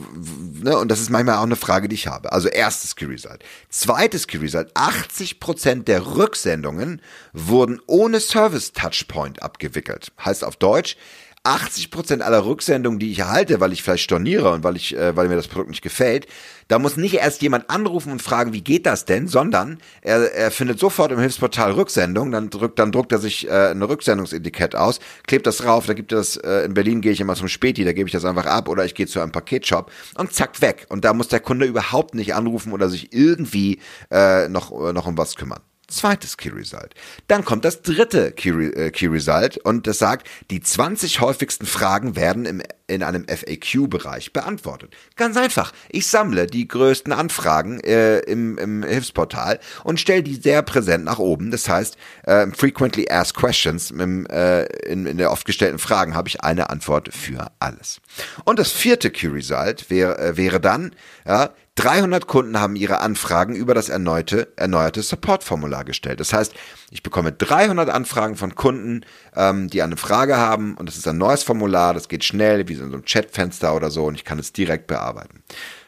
[0.61, 0.77] ne?
[0.77, 2.31] Und das ist manchmal auch eine Frage, die ich habe.
[2.31, 3.43] Also erstes Key Result.
[3.69, 4.71] Zweites Key Result.
[4.75, 7.01] 80% der Rücksendungen
[7.33, 10.11] wurden ohne Service Touchpoint abgewickelt.
[10.23, 10.97] Heißt auf Deutsch,
[11.43, 15.27] 80% aller Rücksendungen, die ich erhalte, weil ich vielleicht storniere und weil ich, äh, weil
[15.27, 16.25] mir das Produkt nicht gefällt,
[16.69, 20.51] da muss nicht erst jemand anrufen und fragen, wie geht das denn, sondern er, er
[20.51, 25.01] findet sofort im Hilfsportal Rücksendung, dann drückt, dann druckt er sich äh, eine Rücksendungsetikett aus,
[25.27, 27.91] klebt das drauf, da gibt das, äh, in Berlin gehe ich immer zum Späti, da
[27.91, 30.85] gebe ich das einfach ab oder ich gehe zu einem Paketshop und zack, weg.
[30.89, 33.79] Und da muss der Kunde überhaupt nicht anrufen oder sich irgendwie
[34.11, 35.61] äh, noch, äh, noch um was kümmern
[35.93, 36.93] zweites Key Result.
[37.27, 42.15] Dann kommt das dritte Key, äh, Key Result und das sagt, die 20 häufigsten Fragen
[42.15, 44.93] werden im, in einem FAQ-Bereich beantwortet.
[45.15, 45.73] Ganz einfach.
[45.89, 51.19] Ich sammle die größten Anfragen äh, im, im Hilfsportal und stelle die sehr präsent nach
[51.19, 51.51] oben.
[51.51, 56.27] Das heißt, äh, frequently asked questions, im, äh, in, in der oft gestellten Fragen habe
[56.27, 58.01] ich eine Antwort für alles.
[58.43, 60.93] Und das vierte Key Result wäre, äh, wäre dann,
[61.25, 66.19] ja, 300 Kunden haben ihre Anfragen über das erneute, erneuerte Support-Formular gestellt.
[66.19, 66.53] Das heißt,
[66.91, 69.01] ich bekomme 300 Anfragen von Kunden,
[69.35, 72.75] ähm, die eine Frage haben und das ist ein neues Formular, das geht schnell, wie
[72.75, 75.41] so ein Chatfenster oder so und ich kann es direkt bearbeiten.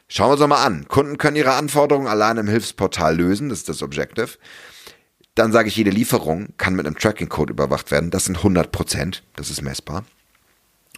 [0.07, 0.87] Schauen wir uns doch mal an.
[0.87, 4.29] Kunden können ihre Anforderungen allein im Hilfsportal lösen, das ist das Objective.
[5.35, 8.09] Dann sage ich, jede Lieferung kann mit einem Tracking-Code überwacht werden.
[8.09, 10.03] Das sind 100 Prozent, das ist messbar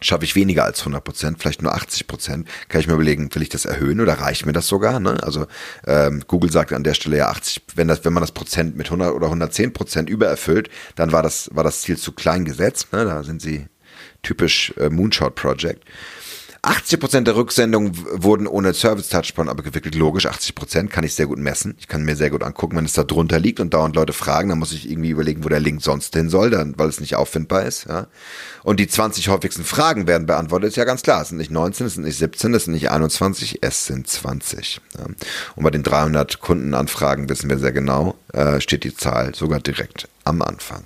[0.01, 3.41] schaffe ich weniger als 100 Prozent, vielleicht nur 80 Prozent, kann ich mir überlegen, will
[3.41, 4.99] ich das erhöhen oder reicht mir das sogar?
[4.99, 5.21] Ne?
[5.23, 5.47] Also
[5.85, 8.87] ähm, Google sagt an der Stelle ja 80, wenn das, wenn man das Prozent mit
[8.87, 12.93] 100 oder 110 Prozent übererfüllt, dann war das war das Ziel zu klein gesetzt.
[12.93, 13.05] Ne?
[13.05, 13.67] Da sind sie
[14.21, 15.83] typisch äh, Moonshot Project.
[16.67, 19.95] 80% der Rücksendungen wurden ohne Service-Touchpoint aber gewickelt.
[19.95, 21.75] Logisch, 80% kann ich sehr gut messen.
[21.79, 24.49] Ich kann mir sehr gut angucken, wenn es da drunter liegt und dauernd Leute fragen,
[24.49, 27.15] dann muss ich irgendwie überlegen, wo der Link sonst hin soll, dann, weil es nicht
[27.15, 27.85] auffindbar ist.
[27.87, 28.07] Ja.
[28.63, 31.21] Und die 20 häufigsten Fragen werden beantwortet, ist ja ganz klar.
[31.21, 34.81] Es sind nicht 19, es sind nicht 17, es sind nicht 21, es sind 20.
[34.97, 35.05] Ja.
[35.55, 40.09] Und bei den 300 Kundenanfragen wissen wir sehr genau, äh, steht die Zahl sogar direkt
[40.25, 40.83] am Anfang.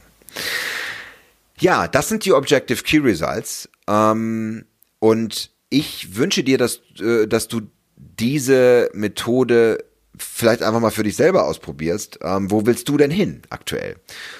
[1.59, 3.67] Ja, das sind die Objective Key Results.
[3.87, 4.65] Ähm,
[4.99, 7.61] und ich wünsche dir, dass, äh, dass du
[7.95, 9.83] diese Methode
[10.17, 12.19] vielleicht einfach mal für dich selber ausprobierst.
[12.21, 13.95] Ähm, wo willst du denn hin aktuell?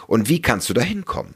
[0.05, 1.33] Und wie kannst du da hinkommen?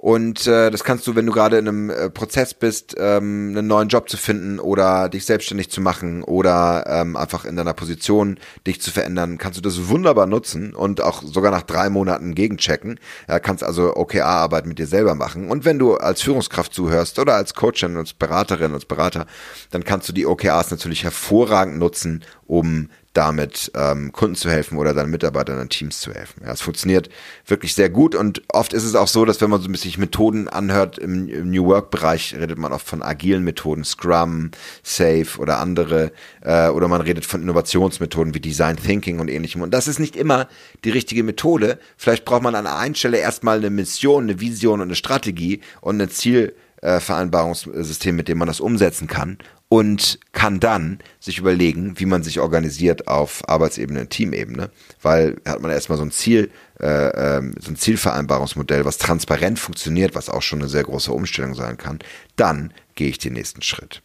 [0.00, 3.66] Und äh, das kannst du, wenn du gerade in einem äh, Prozess bist, ähm, einen
[3.66, 8.38] neuen Job zu finden oder dich selbstständig zu machen oder ähm, einfach in deiner Position
[8.66, 12.98] dich zu verändern, kannst du das wunderbar nutzen und auch sogar nach drei Monaten gegenchecken.
[13.28, 15.50] Ja, kannst also OKR-Arbeit mit dir selber machen.
[15.50, 19.26] Und wenn du als Führungskraft zuhörst oder als Coachin, als Beraterin, als Berater,
[19.70, 24.94] dann kannst du die OKRs natürlich hervorragend nutzen, um damit ähm, Kunden zu helfen oder
[24.94, 26.42] deinen Mitarbeitern und Teams zu helfen.
[26.44, 27.08] Ja, es funktioniert
[27.44, 30.00] wirklich sehr gut und oft ist es auch so, dass wenn man so ein bisschen
[30.00, 34.52] Methoden anhört im, im New Work Bereich, redet man oft von agilen Methoden, Scrum,
[34.84, 39.72] Safe oder andere äh, oder man redet von Innovationsmethoden wie Design Thinking und ähnlichem und
[39.72, 40.46] das ist nicht immer
[40.84, 41.78] die richtige Methode.
[41.96, 46.00] Vielleicht braucht man an einer Stelle erstmal eine Mission, eine Vision und eine Strategie und
[46.00, 49.38] ein Ziel äh, Vereinbarungssystem, mit dem man das umsetzen kann
[49.68, 55.60] und kann dann sich überlegen, wie man sich organisiert auf Arbeitsebene und Teamebene, weil hat
[55.60, 60.42] man erstmal so ein Ziel, äh, ähm, so ein Zielvereinbarungsmodell, was transparent funktioniert, was auch
[60.42, 62.00] schon eine sehr große Umstellung sein kann,
[62.34, 64.02] dann gehe ich den nächsten Schritt.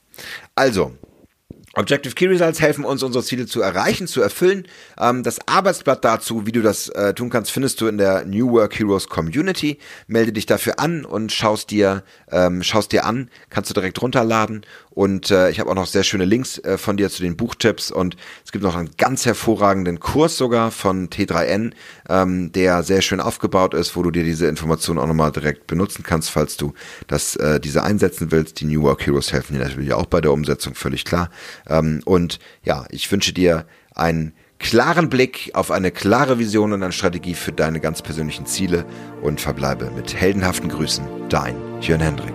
[0.54, 0.94] Also,
[1.78, 4.66] Objective Key Results helfen uns, unsere Ziele zu erreichen, zu erfüllen.
[4.98, 8.52] Ähm, das Arbeitsblatt dazu, wie du das äh, tun kannst, findest du in der New
[8.52, 9.80] Work Heroes Community.
[10.08, 14.66] Melde dich dafür an und schaust dir, ähm, schaust dir an, kannst du direkt runterladen.
[14.96, 17.92] Und äh, ich habe auch noch sehr schöne Links äh, von dir zu den Buchtipps
[17.92, 21.74] und es gibt noch einen ganz hervorragenden Kurs sogar von T3N,
[22.10, 26.04] ähm, der sehr schön aufgebaut ist, wo du dir diese Informationen auch nochmal direkt benutzen
[26.04, 26.74] kannst, falls du
[27.08, 28.62] das äh, diese einsetzen willst.
[28.62, 31.30] Die New Work Heroes helfen dir natürlich auch bei der Umsetzung, völlig klar.
[31.68, 36.94] Ähm, und ja, ich wünsche dir einen klaren Blick auf eine klare Vision und eine
[36.94, 38.86] Strategie für deine ganz persönlichen Ziele
[39.22, 42.34] und verbleibe mit heldenhaften Grüßen, dein Jörn Hendrik.